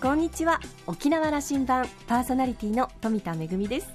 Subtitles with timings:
[0.00, 0.60] こんにちは。
[0.86, 3.88] 沖縄羅針盤パーソナリティの富田恵です。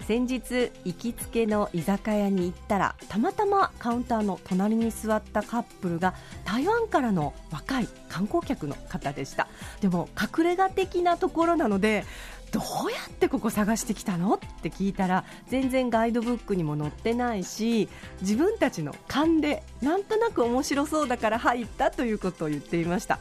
[0.00, 6.14] 先日行きつけの居酒屋に行ったらたまたまカウンターの隣に座ったカップルが
[6.44, 9.46] 台湾からの若い観光客の方でした。
[9.80, 12.04] でも隠れ家的なところなので
[12.50, 14.34] どうやってここ探してきたの？
[14.34, 17.88] って聞いたら全然ガイドブックにも載ってないし
[18.20, 23.20] 自分たちの勘でなんとなく面白そうだから入ったということを言っていました。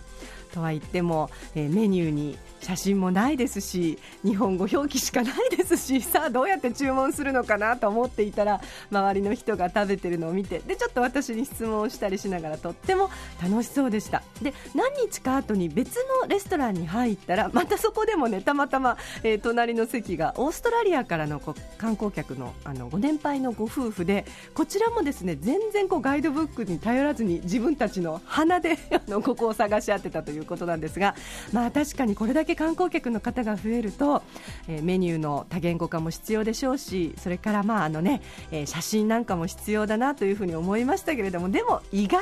[0.53, 13.09] とは言っても、えー、メニューに写真もないですし日本語表記しかないですし さあどうやって注文するのかなと思っていたら周りの人が食べてるのを見てでちょっと私に質問をしたりしながらとっても
[13.41, 14.23] 楽しそうでした。
[14.41, 21.39] で何日か後に別のレストランに入ったらまたそこでもねたまたま、えー、隣の席がオーストラリアからの
[21.77, 28.77] 観光客のあのご年配のご夫婦でこちらもですね全然こうガイドブックに頼らずに自分たちの鼻で
[29.23, 31.15] ここを探し当てたということなんですが
[31.51, 34.23] まあ確かにこれだけ観光客の方が増えると、
[34.67, 42.21] えー、メニューの多言語化も必要でしょうしそれからまああのね、えー、写真なんかも必要だなというふうに思いましたけれどもでも意外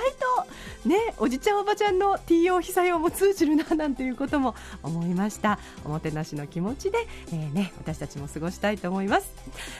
[0.83, 5.59] とねおじちゃんおばちゃんの TO 被災も通じるななんていうことも思いました。
[5.85, 9.33] おもてなしの気持ちで、えー、ね、私たちも過ごしたいと思います。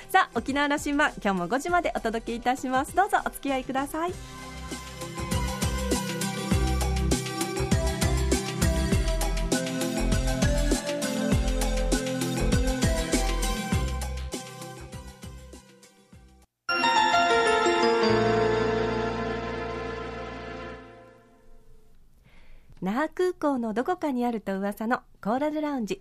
[0.10, 2.96] さあ沖縄羅針盤今日も5時までお届けいたします。
[2.96, 4.51] どうぞお付き合いください。
[23.42, 26.00] 港のどこかにあると噂のコーラルラウンジ。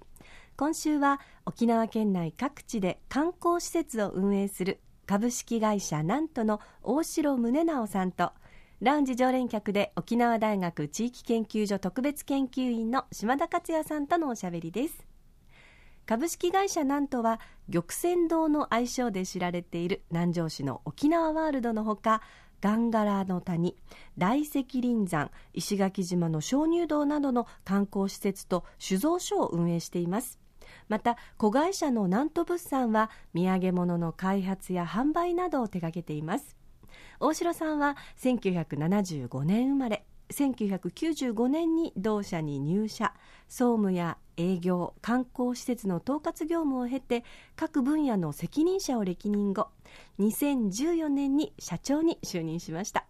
[0.58, 8.32] 今週は沖縄県内各地で観光施設を運営する株式会社ナントの大城宗直さんと
[8.80, 15.06] ラウンジ常連客で沖縄大学地域研究所特別研究員の島田克也さんとのおしゃべりです。
[16.04, 17.40] 株式会社ナントは
[17.72, 22.20] 玉泉堂の愛称で知られている南城市の沖縄ワールドのほか
[22.60, 23.76] ガンガラの谷
[24.18, 30.38] 大石林山石垣島の鍾乳洞などの観光施設と酒造所を運営しています。
[30.88, 36.56] また子会社の南都物産は土産物の開発や販売などを手掛けています。
[37.18, 43.12] 大城さんは1975年生まれ1995年に同社に入社。
[43.48, 47.24] 総務や営業観光施設の統括業務を経て
[47.56, 49.68] 各分野の責任者を歴任後
[50.18, 53.04] 2014年に社長に就任しました。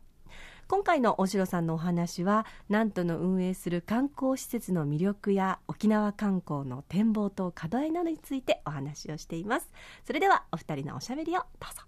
[0.66, 9.72] 今回の大城さんのお話はなんとの運営する観光施設の魅力や沖縄観光の展望と課題などについてお話をしています。
[10.04, 11.82] それではお二人のおしゃべりをどうぞ。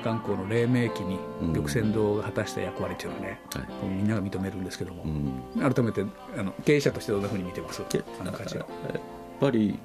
[0.00, 1.18] 観光の黎明期に
[1.54, 3.40] 玉泉堂が果たした役割というのはね、
[3.82, 6.04] うん、みんなが認めるんですけども、うん、改めて
[6.36, 7.82] あの経営者としてどんなふうに見てます？
[8.20, 8.66] あの価値は。
[8.92, 9.00] やっ
[9.40, 9.78] ぱり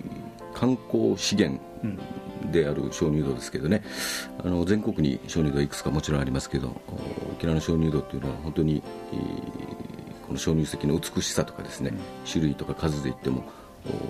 [0.53, 1.61] 観光資源
[2.51, 3.83] である鍾乳洞ですけどね、
[4.43, 6.75] あの全国に鍾乳洞いくつかもちろんありますけど
[7.33, 8.83] 沖縄の鍾乳洞っていうのは本当に
[10.27, 11.99] この鍾乳石の美しさとかですね、うん、
[12.29, 13.45] 種類とか数で言っても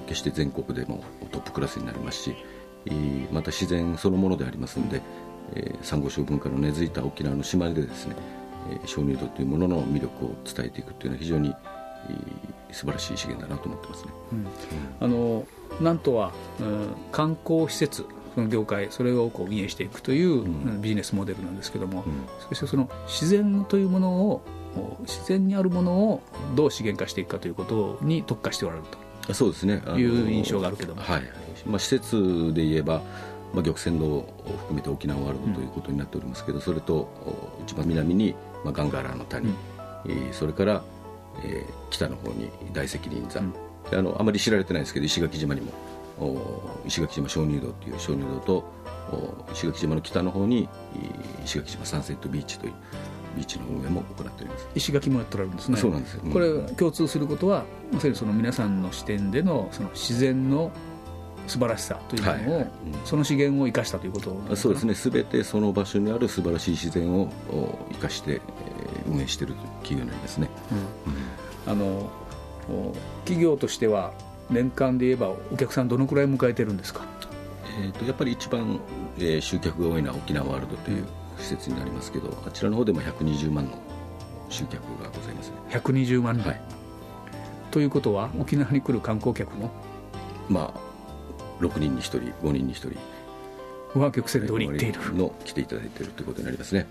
[0.07, 2.35] 決して全国でもトップクラスになりますし
[3.31, 5.01] また自然そのものでありますので、
[5.53, 8.15] えー、珊瑚礁文化の根付いた沖縄の島でですね、
[8.71, 14.47] えー、鍾乳洞というものの魅力を伝えていくというのは非常に、えー、素晴らしい資源だなと思ってますね、うん、
[14.99, 15.45] あの
[15.81, 24.41] なんとは、うん、観光施設その業界それをこう運営していくという、うん、ビジネスモデルなんですけども、うん、そしてその自然というものを
[25.01, 26.21] 自然にあるものを
[26.53, 29.81] どう資源化していくかということに特化しておられるとそうですね。
[29.95, 31.21] いう印象があるけども、はい。
[31.65, 33.01] まあ、施設で言えば
[33.55, 34.27] まあ、玉泉堂を
[34.57, 37.07] 含めて沖縄ワールドということになっておりますけど、うん、それと
[37.65, 38.35] 一番南に、
[38.65, 39.53] まあ、ガンガーラの谷、
[40.33, 40.83] それから、
[41.43, 43.53] えー、北の方に大石林山、
[43.91, 45.71] うん、あのあまり知られてないですけど石垣島にも
[46.85, 48.75] 石垣島鍾乳洞という鍾乳洞と
[49.53, 50.67] 石垣島の北の方に
[51.45, 52.73] 石垣島サンセットビーチという
[53.37, 54.67] ビーチの運営も行っております。
[54.75, 55.77] 石垣もやってられるんですね。
[55.77, 60.71] そうなんですこれ共通することはまさにその皆さんの視点でのその自然の
[61.47, 62.71] 素晴らしさというのを、はい。
[63.05, 64.95] その資源を生かしたということそうですね。
[64.95, 67.29] すべてその場所にある素晴らしい自然を
[67.91, 70.49] 生かして、えー、運営している企業になりますね、
[71.65, 72.09] うん、あの
[73.23, 74.13] 企業としては
[74.49, 77.05] 年間で言えばお客さんどのくらい迎えてるんですか、
[77.79, 78.79] えーと、やっぱり一番、
[79.17, 81.05] えー、集客が多いのは沖縄ワールドという
[81.37, 83.77] 施設になりますけど、あちらの方でも120万の
[84.49, 86.61] 集客がございます、ね、120万人、はい、
[87.71, 89.69] ということは沖縄に来る観光客も？
[90.49, 90.84] まあ
[91.59, 92.89] 6人に1人5人に1
[93.93, 93.99] 人。
[93.99, 95.33] は玉泉堂に行っているの。
[95.45, 96.85] 来ていただいているということになりますね。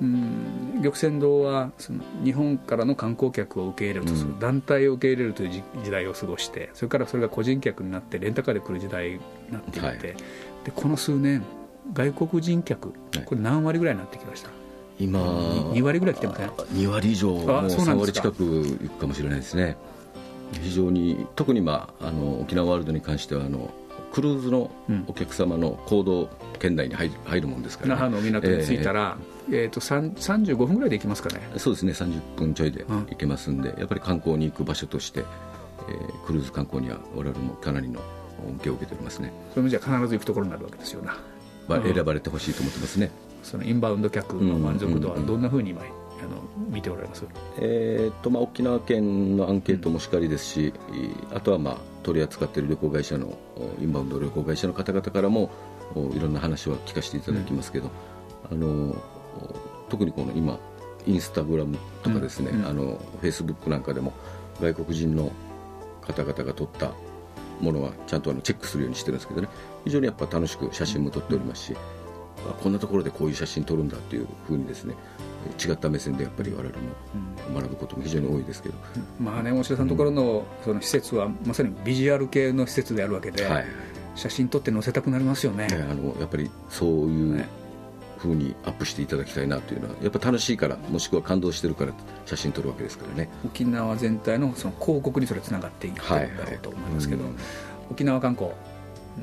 [0.00, 0.80] うん。
[0.82, 9.20] 玉泉堂はその日本からの観光客を受け入れるとする、うん、団体を受け入れるという時代を過ごしてそれからそれが個人客になってレンタカーで来る時代に
[9.50, 10.16] なっていて、はい、で
[10.74, 11.42] この数年
[11.92, 12.92] 外国人客
[13.24, 14.54] これ何割ぐらいになってきました、は
[14.98, 18.42] い、今2割ぐらい来てません？2割以上もう3割近く
[18.82, 19.76] いくかもしれないですね
[20.60, 23.70] 非常に特に、まあ、あの沖縄ワールドに関してはあの
[24.12, 24.70] クルーズの
[25.06, 26.28] お客様の行動
[26.58, 29.16] 圏内に入る入るもんですから、ね、那覇の港に着いたら、
[29.48, 31.40] えー、えーと35分ぐらいで行きますかね。
[31.56, 35.24] そうですね30分ちょいで行けますんで、うん、やっぱり観光に行く場所として、
[35.88, 38.00] えー、クルーズ観光には我々もかなりの
[38.46, 39.32] 恩恵を受けておりますね。
[39.50, 41.16] それもじゃ必ず行くところになるわけですよな、
[41.66, 43.10] まあ、選ばれてほしいと思ってますね、
[43.42, 45.82] そのインバウンド客の満足度はどんなふうに今、
[46.22, 46.40] あの
[46.70, 47.24] 見ておられます、
[47.58, 50.72] えーとまあ、沖縄県のアンケートもしかりですし、
[51.30, 53.36] うん、あとは、まあ、取り扱っている旅行会社の
[53.80, 55.50] インバウンド旅行会社の方々からも
[56.14, 57.90] いろんな話は聞かせていただきますけど、
[58.50, 58.96] うん、あの
[59.88, 60.58] 特にこの今
[61.06, 64.12] インスタグラムとかですね、うん、あのフェイスブックなんかでも
[64.60, 65.32] 外国人の
[66.02, 66.92] 方々が撮った
[67.60, 69.48] ものはちゃんとあのチェックするようにしてるんですけどね
[69.84, 71.76] 非常にやっぱ楽しく写真も撮っておりますし、
[72.62, 74.94] こんなところでこういう写真撮るんだというふうにですね
[75.62, 78.74] 違った目線でやっぱり我々も学ぶことも非常に多いですけど、
[79.18, 83.66] うん、まあね大城さんのところのその施設はまさにビジュアル系の施設であるわけで、はい、
[84.14, 87.44] 写真撮って載せたくなりますよね、ね、あのやっぱりそういう
[88.18, 91.92] ふうにアップしていただきたいなというのはやっぱ楽しいからもしくは感動してるから
[92.24, 93.28] 写真撮るわけですからね。
[93.44, 97.42] 沖縄全体のその広告にそれつながっていってるんだろうと思いますけど、はいはい。
[97.42, 98.52] うん、沖縄観光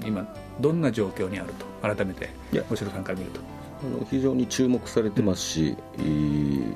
[0.06, 0.28] 今
[0.60, 2.30] どんな状況にあると改めて
[2.70, 3.40] 大城さんから見ると
[3.82, 6.76] あの非常に注目されてますし、うん、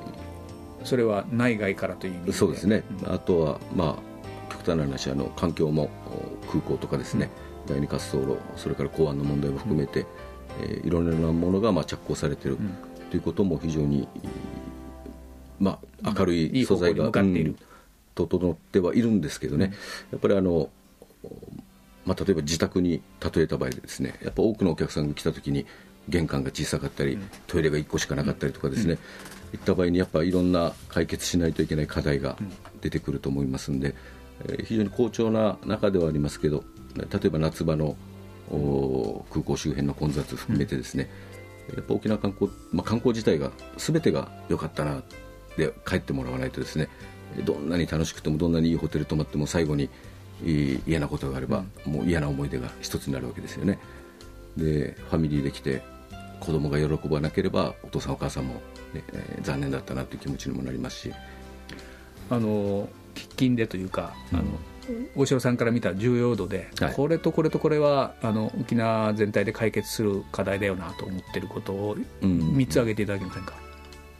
[0.84, 5.90] それは内外からという意味でそうですね、うん、あとは、まあ、極端な話あの環境も
[6.50, 7.30] 空港とかですね、
[7.66, 10.06] うん、第二滑走路それから港湾の問題も含めて、うん、
[10.62, 12.58] えー、いろんなものがまあ着工されている
[13.10, 14.08] ということも非常に、
[15.60, 17.10] まあ、明るい素材が、
[18.14, 19.72] 整ってはいるんですけどね、
[20.12, 20.70] やっぱりあの
[22.06, 23.02] まあ、例えば自宅に
[23.34, 25.66] 例えた場合でですねやっぱ多くのお客さんが来た時に
[26.08, 28.98] 玄関が小さかったり、トイレが1個しかなかったりとかですね、
[29.52, 32.36] いった場合にやっぱいろんな解決しないといけない課題が
[32.80, 33.94] 出てくると思いますんで、
[34.48, 36.64] え非常に好調な中ではありますけど
[36.96, 37.96] 例えば夏場の
[39.30, 41.08] 空港周辺の混雑含めてですね、
[41.74, 45.02] やっぱ沖縄観光、まあ、観光自体が全てが良かったな
[45.56, 46.88] で帰ってもらわないとですね
[47.44, 49.88] どんなに楽しくてもどんなにいいホテル泊まっても最後に
[50.86, 53.78] 嫌なことがあれば、もう嫌な思い出が一つになるわけですよね。
[54.56, 55.82] でファミリーで来て
[56.44, 58.54] 子供が喜ばなければお父さんお母さんも、
[58.92, 61.12] ねえー、残念だったなという気持ちにもなりますし。
[62.30, 64.48] あの喫緊でというか、うん、あの
[65.16, 73.54] 大城さんから見た重要度で、はい、これとこれとこれはあの沖縄全体で解決する課題だよなと思っていることを3つ挙げていただけませんか、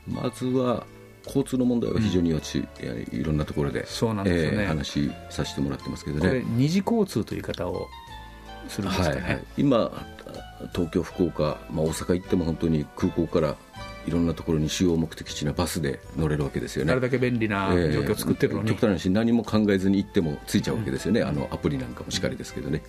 [0.09, 0.87] うん、まずは
[1.27, 6.44] 交通の問題は非常に私、うん、いろんなところでそうなんですよね、えー、話させてもらってますけどね。
[6.56, 7.88] 二次交通という言い方を
[8.69, 10.13] するんですかね、はいはい、今
[10.73, 13.56] 東京、福岡、まあ、大阪行っても本当に空港から
[14.06, 16.93] いろんなところに主要目的地なバスで乗れるわけですよね。
[16.93, 22.82] あれだけ便利な状況を作ってるのに、えー、極端な話何も考えずに行ってもついちゃうわけですよね、うん、あのアプリなんかもしかりですけどね。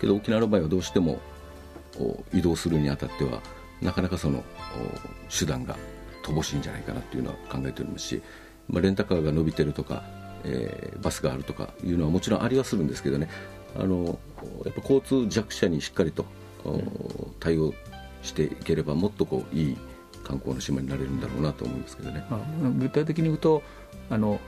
[0.00, 1.20] けど沖縄の場合はどうしても
[2.32, 3.40] 移動するにあたっては
[3.80, 4.44] なかなかその
[5.36, 5.76] 手段が
[6.22, 8.22] 乏しいんじゃないかなというのは考えておりますし、
[8.68, 10.04] まあ、レンタカーが伸びてるとか、
[10.44, 13.28] えー、バスがあるとかいうのはもちろんありはするんですけどね
[13.78, 14.18] あの
[14.64, 16.26] やっぱ交通弱者にしっかりと
[17.40, 17.74] 対応
[18.22, 19.76] していければもっとこういい
[20.24, 22.24] 観光の島になれるんだろうなと思いますけどね。
[22.78, 23.62] 具体的に言うと
[24.10, 24.40] あの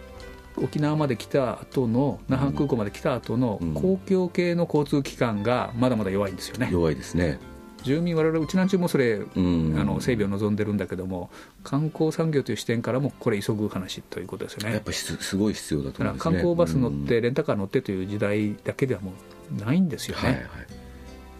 [0.56, 6.68] 沖縄まで来た後の那覇空港まで来た後の公共系の交通機関がまだまだ弱いんですよね。
[6.72, 7.38] 弱いですね。
[7.84, 11.30] 住民、我々、うちなんちゅうもそれ、うん、あの整備を望んでるんだけども、
[11.62, 14.74] 観光産業という視点からも、これ、急ぐ話ということですよね。
[14.74, 19.12] やっぱりすごい必要だと思います、ね、観光バス乗って、レンタカー乗ってという時代だけではも
[19.56, 20.22] うないんですよね。
[20.22, 20.44] はいはい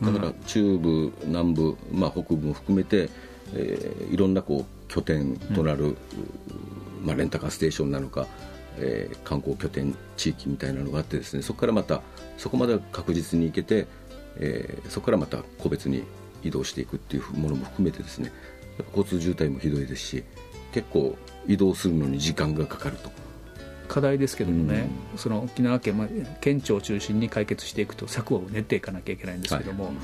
[0.02, 3.11] だから中部、南部、まあ、北部も含めて、
[3.55, 5.97] えー、いろんなこう拠点となる、
[7.02, 8.26] まあ、レンタカーステーションなのか、
[8.78, 12.02] えー、観光拠点地域みたいなのがあってですねそこからまた
[12.37, 13.87] そこまで確実に行けて、
[14.37, 16.05] えー、そこからまた個別に
[16.43, 18.33] 移動していくっていうものも含めてですね
[18.97, 20.25] 交通渋滞もひどいですし
[20.73, 21.17] 結構
[21.49, 23.11] 移動するのに時間がかかると。
[23.88, 26.09] 課題ですけどもね、うん、その沖縄県、まあ、
[26.40, 29.95] 県庁を中心に解決していくと策を練っていかなきゃいけないんですけども、はい、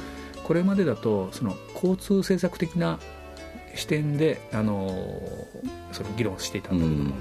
[0.42, 2.98] これまでだとその交通政策的な
[3.74, 4.90] 視点であの
[5.92, 7.12] その議論していたんだけども、うん、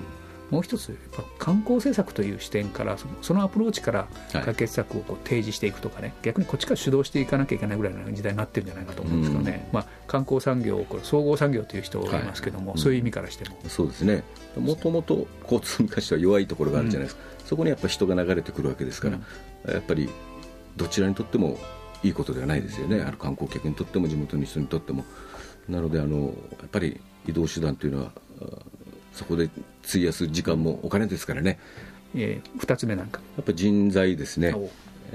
[0.54, 0.96] もう一つ
[1.40, 14.24] 観光政策という視点からそのそのアプローチから解決策をこう提示していくとかね、はい、逆にこっちから主導していかなきゃいけないぐらいの時代になってるんじゃないかと思うんですけどね、まあ、観光産業これ総合産業という人がいますけども、はい、そういう意味からしても、そうですね。
[14.56, 19.18] もともと交通に関しては弱いところがあるじゃないですか、うん、そこにやっぱ人が流れてくるわけですから、
[19.66, 20.08] うん、やっぱり
[20.78, 21.58] どちらにとっても
[22.04, 25.04] いいことではないですよね、あの観光客にとっても地元の人にとっても。
[25.68, 26.26] なのであの
[26.60, 28.12] やっぱり移動手段というのは
[29.14, 29.50] そこで
[29.88, 31.60] 費やす時間もお金ですからね、
[32.16, 33.22] えー、2つ目なんか。
[33.38, 34.56] やっぱり人材ですね、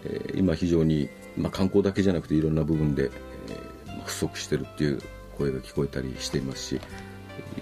[0.05, 5.03] えー、今非常に、まあ、観光だけじゃなくていろんな部分で、えー、不足してるっていう
[5.37, 6.81] 声が聞こえたりしていますし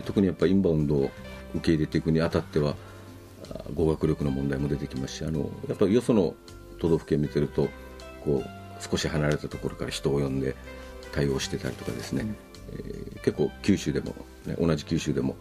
[0.04, 1.10] 特にやっぱりインバウンドを
[1.54, 2.74] 受け入れていくにあたっては
[3.74, 6.34] 語学力の問題も出てきますしあのやっぱりよその
[6.78, 7.68] 都道府県見てると
[8.24, 10.56] こう少し離れたところから人を呼んで
[11.12, 12.36] 対応してたりとかですね、うん、
[12.72, 14.14] えー、結構九州でも、
[14.46, 15.36] ね、同じ九州でも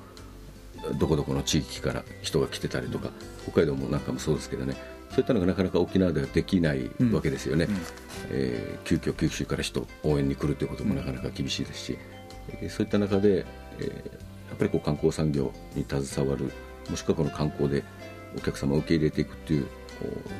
[0.94, 3.10] どこどこの地域から人が来てたりとか
[3.44, 4.76] 北海道もなんかもそうですけどね
[5.10, 7.74] そういったのがなかなか沖縄ではできないわけですよね、うん。
[7.74, 7.82] うん、
[8.32, 11.98] えー、急遽九州から人応援に来るということもなかなか厳しいですし、
[12.62, 13.46] うん、そういった中で、
[13.80, 13.92] えー、や
[14.56, 16.52] っぱりこう観光産業に携わる
[16.90, 17.84] もしくはこの観光で
[18.38, 19.68] お客様を受け入れていくっていう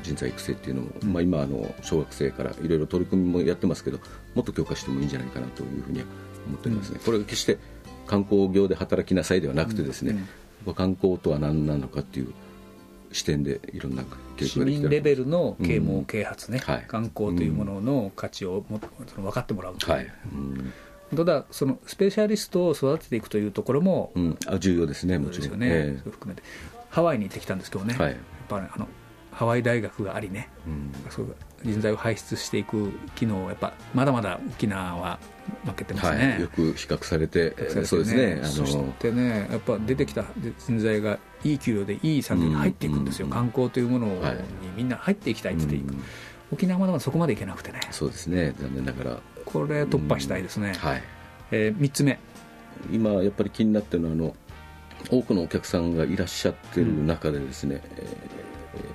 [0.02, 3.98] 人材育成っていうのも、うん、まあ、今あの小学生からいろいろ取り組みもやってますけど
[4.34, 6.04] もっと強化してもいいんじゃないかなというふうには
[6.46, 7.58] 思っておりますね、これが決して
[8.06, 10.16] 観光業で働きなさいではなくてですね、
[10.66, 12.32] うん、観光とは何なのかっていう
[13.12, 14.04] 視点でいろんな
[14.38, 16.74] 市民レベルの啓蒙啓発ね、うん。
[16.74, 19.76] はい、観光というものの価値をもその分かってもらう。
[19.76, 19.90] とい。
[19.90, 20.06] う、はい
[21.14, 25.60] ただそのスペシャリストを育てていくというところも、うん、あ重要ですねもちろん。
[25.60, 26.42] ね、えー、含めて。
[26.90, 28.88] ハワイに行ってきたんですけどね、はい、やっぱりあの
[29.30, 31.36] ハワイ大学がありね、うん、そう
[31.66, 35.18] 人材を輩出していく機能やっぱまだまだ沖縄は
[35.64, 38.40] 負けてますね、はい、よく比較されて、ね、そうですね。
[38.44, 40.24] そしてねやっぱ出てきた
[40.58, 44.22] 人材がいい給料でいい産業に入っていくんですよ、うん、観光というものに
[44.76, 46.02] みんな入っていきたいって言っていく、はい、
[46.52, 47.80] 沖縄まだまだそこまでいけなくてね。
[47.90, 48.54] そうですね。
[48.58, 49.18] 残念ながら。
[49.44, 51.02] これ突破したいですね、はい。
[51.50, 52.18] えー、3つ目。
[52.92, 54.36] 今やっぱり気になってるのはあの
[55.10, 58.46] 多くのお客さんがいらっしゃってる中でですね、うん、えー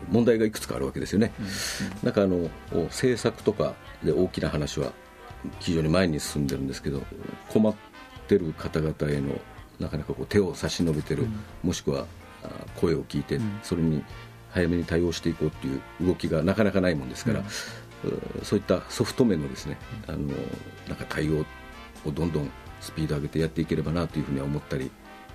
[0.09, 1.31] 問題がいくつかあるわけですよね、
[2.03, 2.49] だからあの
[2.85, 3.73] 政策とか
[4.03, 4.91] で大きな話は
[5.59, 7.01] 非常に前に進んでるんですけど
[7.49, 7.75] 困っ
[8.27, 9.39] てる方々への
[9.79, 12.05] なかなかこう手を差し伸べてる、うん、もしくは
[12.75, 14.03] 声を聞いて、それに
[14.51, 20.19] 早めに対応していこうっていう動きがなかなかないもんですから、うん、そういったソフト面のですねあの
[20.87, 21.45] なんか対応
[22.05, 24.91] をどんどんスピード上げてやっていければなというふうには思ったり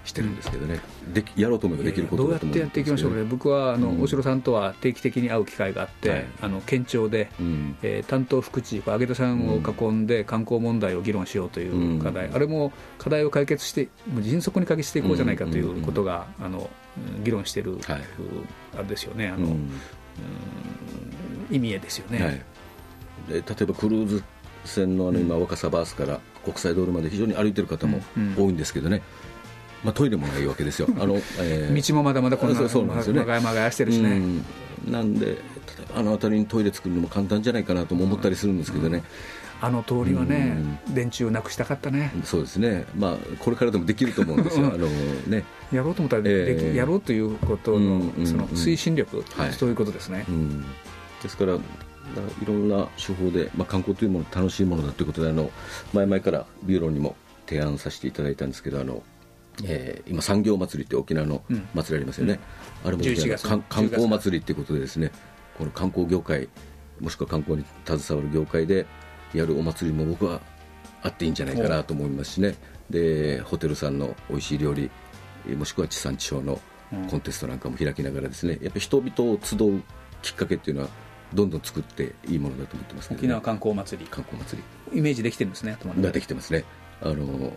[0.06, 0.80] してるんですけどね、
[1.12, 16.70] でやろうと思えばできることだと思うどうやってやっていきましょうね、僕はあの、うん、大城さんとは定期的に会う機会があって、はい、あの県庁で、うん、えー、担当副知事、揚げ田さんを囲んで観光問題を議論しようという課題、うん、あれも課題を解決して、もう迅速に解決していこうじゃないかということが、あの
[17.24, 18.02] 議論している、はい、
[18.76, 19.56] あれですよね、あの、
[21.50, 22.24] 意味ですよね。
[22.24, 22.42] はい、
[23.28, 24.24] で例えばクルーズ
[24.64, 28.00] 船のあの今、若狭バースから国際道路まで非常に歩いてる方も
[28.36, 29.02] 多いんですけどね、
[29.84, 34.20] まあ、トイレもないわけですよ、あの えー、道もまだまだこんなそうなんですよね、まがまがしてるしね。
[34.88, 35.38] なんで、
[35.94, 39.02] あの辺りにトイレ作るのも簡単じゃないかなとも思ったりするんですけどね。
[39.60, 42.12] あの通りはね、電柱なくしたかったね。
[42.24, 42.84] そうですね。
[42.96, 44.66] まあこれからでもできると思うんですよ。
[44.66, 44.86] あの
[45.26, 45.44] ね。
[45.72, 50.26] やろうと思ったらでき、えー、やろうということの、その推進力、はい、そういうことですね。
[51.22, 51.58] ですからい
[52.46, 55.50] ろんな手法で、まあ、観光というもの楽しいものだということであの
[55.92, 57.16] 前々からビューローにも
[57.46, 59.02] 提案させていただいたんですけどあの
[59.64, 61.42] えー、今、産業祭りって沖縄の
[61.74, 62.38] 祭りありますよね、
[62.84, 63.04] うん、あれも
[63.68, 65.10] 観光祭りっていうことでですね
[65.56, 66.48] この観光業界
[67.00, 68.86] もしくは観光に携わる業界で
[69.34, 70.40] やるお祭りも僕は
[71.02, 72.54] あっていいんじゃないかなと思いますしね。
[72.90, 74.90] でホテルさんの美味しい料理
[75.56, 76.60] もしくは地産地消の
[77.10, 79.82] コンテストなんかも開きながらですねやっぱり人々を集う
[80.22, 80.88] きっかけっていうのは
[81.34, 84.08] どんどん作っていいものだと思ってます、ね、沖縄観光祭り。
[84.08, 84.98] 観光祭り。
[84.98, 86.20] イメージできてるんですねで。
[86.20, 86.64] きてますね。
[87.02, 87.52] あの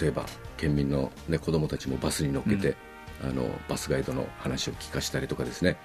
[0.00, 2.76] 例えば県民の、ね、子どもたちもバスに乗っけて、
[3.22, 5.76] うん、あのバスガイドの話を聞かしたりとかですね。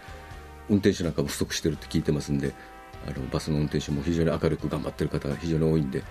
[0.69, 2.53] 運転手なんかも不足してるって聞いてますんで
[3.07, 6.03] あのバスの運転手も非常に明るく頑張ってる方が非常に多いんで。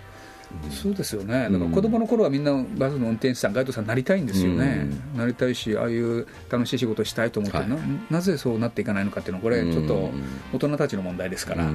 [0.64, 7.76] うん、そうですよね、だから子供の頃はみんなバスの運転手さん、ガイドさんになりたいんですよね、うん、なりたいし、ああいう楽しい仕事をしたいと思って、はい、な
[8.11, 10.11] なぜそうなっていかないのかっていうのは、これ、ちょっと
[10.52, 11.69] 大人たちの問題ですから、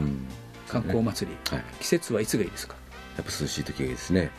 [0.69, 2.75] 観光祭り、はい、季節はいつがいいですか？
[3.17, 4.31] やっぱ涼しい時がいいですね。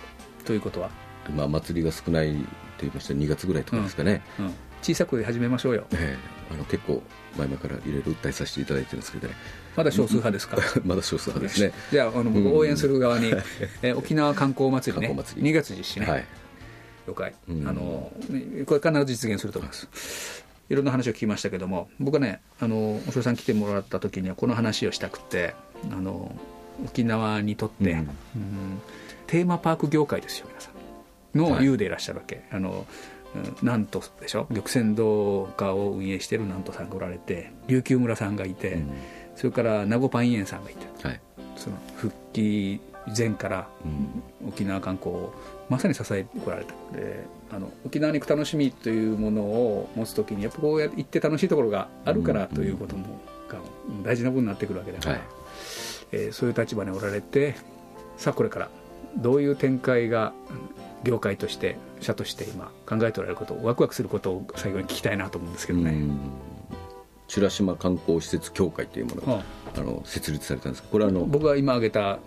[0.47, 0.89] ということは？
[1.31, 2.39] まあ、祭りが少ないと
[2.81, 7.03] 言いました2月ぐらいとかですかね、うんうん、小さく始めましょうよ、えー、あの結構
[7.37, 9.35] 前々からいろいろ訴えさせていただいてるんですけどね。
[9.75, 10.59] まだ少数派ですか？
[10.85, 11.73] まだ少数派ですね。
[11.91, 13.33] じゃああの僕応援する側に、
[13.81, 15.09] えー、沖縄観光祭りね。
[15.09, 16.25] 光2月実施ね、はい、
[17.09, 18.13] 了解、あの
[18.67, 20.45] これ必ず実現すると思います。
[20.69, 25.55] いろんな話を聞きましたけども僕はねあのお城さん来てもらった時にはこの話をしたくて
[25.91, 26.35] あの
[26.85, 28.07] 沖縄にとって、うん、うん、
[29.27, 30.72] テーマパーク業界ですよ皆さん
[31.35, 32.87] の優でいらっしゃるわけ、はい、あの
[33.63, 34.47] なんとでしょ？
[34.53, 38.91] 玉泉堂家を運営してるなんとさんがおられて琉球村さんがいて、うん、
[39.37, 41.21] それから名護パン園さんがいて、はい、
[41.57, 42.81] その復帰
[43.17, 43.67] 前から
[44.47, 45.35] 沖縄観光を
[45.69, 53.59] まさに支えてこられたであの沖縄に行く楽しみというものを持つ時にやっぱこうやって行って楽しいところがあるからということも、が
[54.05, 55.23] 大事なことになってくるわけだから、はい、
[56.13, 57.57] えー、そういう立場におられて
[58.17, 58.69] さあこれから
[59.17, 60.33] どういう展開が
[61.05, 66.05] 業界として社として今考えておられることワクワクすることを最後に聞きたいなと思うんですけどね。
[67.35, 69.39] 美ら島観光施設協会というものが、は
[69.75, 72.19] あ、あの設立されたんですこれはあの僕が今挙げた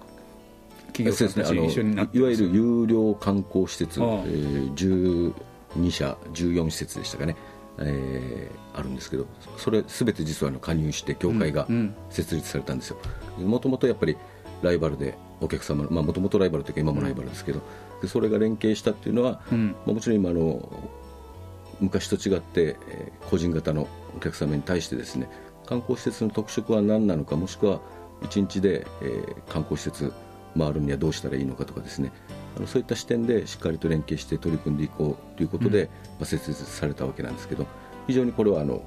[0.87, 5.33] 企業さんたち一緒になって、ね、いわゆる有料観光施設、はあ、えー、
[5.77, 7.35] 12社14施設でしたかね、
[7.79, 9.27] えー、あるんですけど
[9.57, 11.67] それすべて実はの加入して協会が
[12.09, 12.97] 設立されたんですよ。
[13.39, 14.17] もともとやっぱり
[14.61, 17.61] ライバルでお客様もともとライバルというか今もライバルですけど、
[18.01, 20.67] でそれが連携したっていうのは、うん、まあ、もちろん今の
[21.79, 25.29] 昔と違って、えー、個人型のお客様に対してですね
[25.65, 27.81] 観光施設の特色は何なのかもしくは
[28.21, 30.13] 1日で、えー、観光施設
[30.57, 32.11] 回るにはどうしたらいいのかとかですね
[32.55, 37.65] あのそういった視点でしっかりと連携して取り組んでいこうということで、うん、まあ、設立されたわけなんですけど
[38.07, 38.81] 非常にこれはあの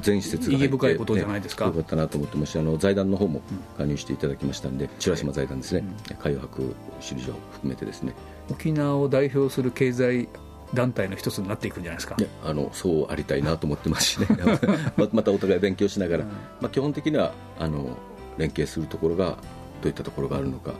[0.00, 3.42] 全施設が入って、深いことじゃないですか、よかったなと思ってますしあの財団の方も
[3.76, 8.14] 加入していただきましたんで美ら島財団ですね、うん、海洋博首里城含めてですね。
[8.50, 10.28] 沖縄を代表する経済
[10.74, 12.16] 団体の一つになっていくんじゃないですか。
[12.44, 14.26] あのそうありたいなと思ってますしね。
[15.12, 17.96] またお互い勉強しながら、うん、まあ、基本的にはあの
[18.36, 19.38] 連携するところが
[19.82, 20.72] どういったところがあるのか、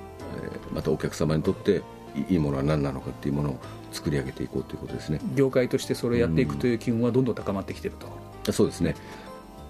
[0.42, 1.82] えー、またお客様にとって
[2.28, 3.58] いいものは何なのかっていうものを
[3.92, 5.20] 作り上げていこうということですね。
[5.34, 8.12] 業界としてそれをやっていくという機運はどんどん高まってきていると、うん、
[8.52, 8.94] そうですね。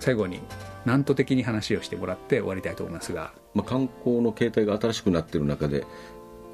[0.01, 0.41] 最後に
[0.85, 5.85] 南都的に話をしてもらって終わりたいと思いますが、まあ、観光の形態が新しくなっている中で、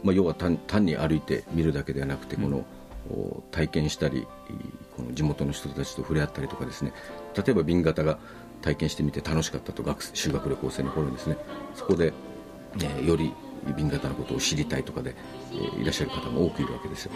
[0.03, 2.65] まあ、要は単単に歩いて見るだけではなくて、この
[3.51, 4.27] 体験したり
[4.97, 6.93] この地元の人たちと触れ合ったりとかですね。
[7.37, 8.19] 例えば瓶型が
[8.63, 11.37] 体験してみて楽しかったと学修学旅行生の頃にですね。
[11.75, 12.15] そこで、
[12.77, 13.33] えー、より
[13.77, 15.15] 瓶型のことを知りたいとかで、
[15.53, 17.13] えー、いらっしゃる方も多くいるわけですよ。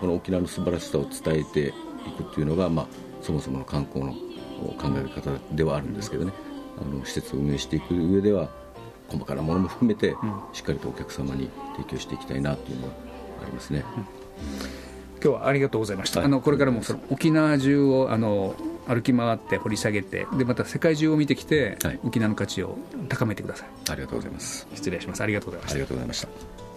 [0.00, 1.72] この沖縄の素晴らしさを伝えてい
[2.16, 2.86] くっていうのが、まあ、
[3.22, 4.14] そもそもの観光の
[4.68, 6.32] 考え方ではあるんですけどね。
[6.80, 8.48] あの施設を運営していく上では
[9.08, 10.14] 細かなものも含めて、
[10.52, 12.92] しっかりとお客様に提供していきたいなというのは
[13.42, 13.84] ありますね。
[13.96, 14.20] うん。
[15.22, 18.54] 今日はありがとうございました、はい、あのこれからもその沖縄中をあの
[18.88, 23.68] 歩き回って掘り下げてでまた世界中を見てきて、はい、沖縄の価値を高めてください。
[23.90, 24.66] ありがとうございます。
[24.74, 25.22] 失礼します。
[25.22, 25.74] ありがとうございました。
[25.74, 26.69] ありがとうございました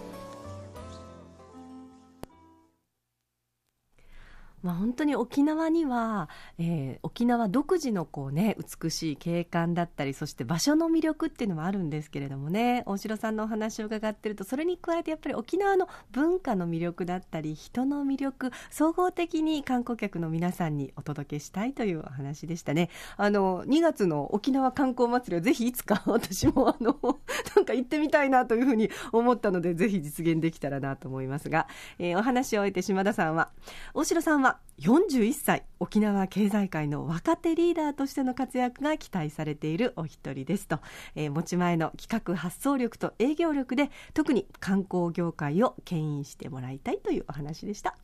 [4.64, 12.82] まあ、本当に沖縄には、えー、沖縄独自のこう、ね、美しい景観だったりそして場所の魅力っていうのもあるんですけれどもね。
[12.86, 22.88] 大城さんのお話を伺ってるとそれに加えてやっぱり沖縄の文化の魅力だったり人の魅力総合的に観光客の皆さんにお届けしたいというお話でしたね。
[23.18, 26.96] あの2月の沖縄観光祭りはぜひいつか私もあの
[27.54, 33.50] なんか行ってみたいなというふうに思ったのでぜひ実現できたらなと思いますが、えー、お話を終えて島田さんは
[33.92, 40.80] 大城さんは41歳沖縄経済界の若手リーダーとしての活躍が期待されているお一人ですと、
[41.14, 47.96] えー、持ち前の企画発想力と営業力で特に観光業界を牽引してもらいたいというお話でした。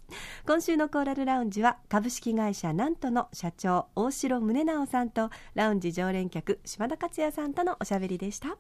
[0.47, 8.57] 今週のコーラルラウンジは株式会社ナントの社長大城宗直さんとラウンジ常連客島田克也さんとのおしゃべりでした。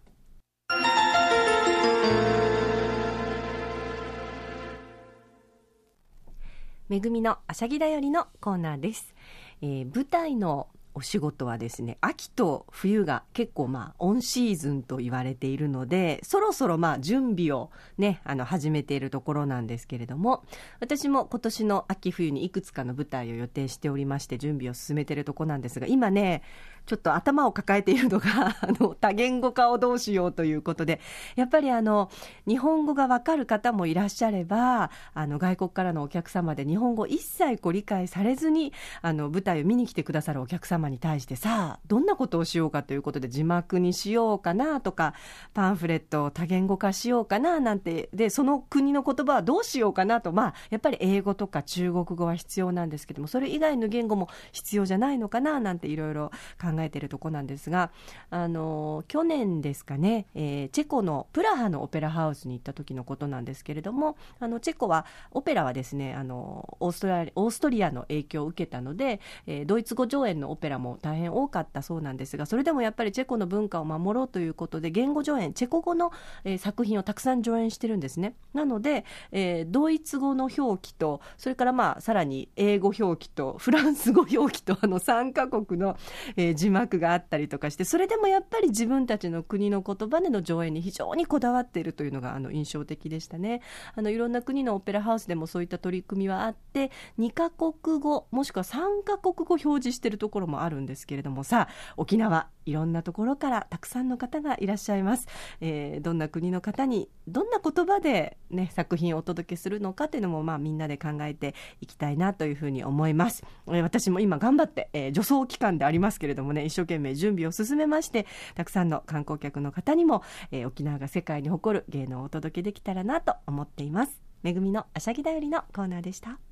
[6.90, 9.14] めぐみのあしゃぎだよりのコーナーです、
[9.62, 20.42] えー、舞台のお仕事はですね秋と冬が結構まあオンシーズンと言われているのでそろそろまあ準備をねあの始めているところなんですけれども
[20.80, 26.42] 私も今年の秋冬にいくつかの舞台を予定しておりまして準備を進めているところなんですが今ね
[26.86, 31.00] ちょっと頭を抱えているのが あの多言語化をどうしようということで
[31.36, 32.10] やっぱりあの
[32.46, 45.14] 日本語がわかる方もいらっしゃればあの外国からのお客様で日本語一切ご理解されずにあの舞台を見に来てくださるお客様に対してさあどんなことをしようかということで字幕にしようかなとか
[45.54, 57.90] パンフレットを多言語化しようかななんてでその国の言葉はどうしようかなとまあやっぱり英語とか中国語は必要なんですけどもそれ以外の言語も必要じゃないのかななんていろいろ考え考えているとこなんですが
[58.30, 76.12] あの去年ですかね、えー、チェコのプラハのオペラハウスに行った時のことなんですけれどもあのチェコはオペラはですねあのオーストラリオーストリアの影響を受けたので、えー、ドイツ語上演のオペラも大変多かったそうなんですがそれでもやっぱりチェコの文化を守ろうということで言語上演チェコ語の、
[76.44, 78.34] えー、作品をたくさん上演してるんですね。
[78.54, 85.96] なので、えー、ドイツ語の表記とそれからまあさらに英語表記とフランス語表記とあの3カ国の、
[86.36, 93.62] えー、字幕があったりとかしてそれでもやっぱり自分たちの国の言葉での上演に非常にこだわっているというのがあの印象的でしたね。
[93.94, 102.48] あのいろんな国のオペラハウスでもそういった取り組みはあって2カ国語もしくは3カ国語表示しているところもあるんですけれどもさあ沖縄。
[102.70, 105.26] いろんなところからたくさんの方がいらっしゃいます、
[105.60, 124.20] えー、どんな国の方にどんな言葉で、ね、作品をお届けするのかというのも、まあ、みんなで考えていきたいなというふうに思います、えー、私も今頑張って、えー、助走期間でありますけれどもね一生懸命準備を進めましてたくさんの観光客の方にも、えー、沖縄が世界に誇る芸能をお届けできたらなと思っています。
[124.42, 126.49] めぐみのあしゃぎだよりのコーナーでした。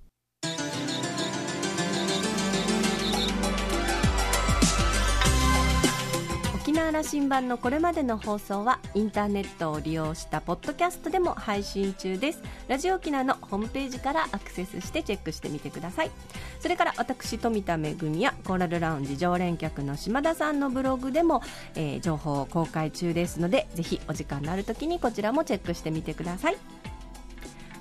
[6.68, 12.42] 沖縄羅針盤のこれまでの放送はインターネットを利用したポッドキャストでも配信中です。
[12.68, 16.10] ラジオ沖縄のホームページからアクセスしてチェックしてみてください。
[16.60, 21.40] それから私富田恵やコーラルラウンジ常連客の島田さんのブログでも、
[21.74, 26.58] えー、情報を公開中ですのでぜひお時間のある時にこちらもチェックしてみてください。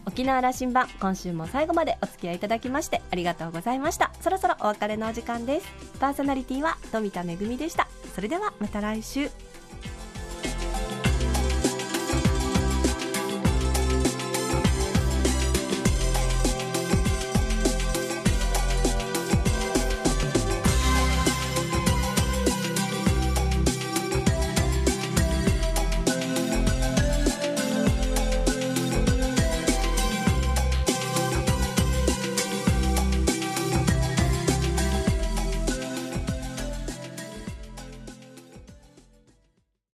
[0.05, 4.13] 沖縄羅針盤今週も最後までお付き合いいただきましてありがとうございました。
[4.21, 5.67] そろそろお別れのお時間です。
[5.99, 7.86] パーソナリティは富田恵でした。
[8.17, 9.29] それではまた来週。